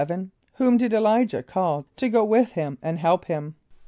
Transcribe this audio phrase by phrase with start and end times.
[0.29, 3.53] = Whom did [+E] l[=i]´jah call to go with him and help him?